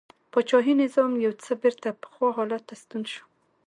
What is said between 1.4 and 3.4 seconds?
ځل بېرته پخوا حالت ته ستون شو.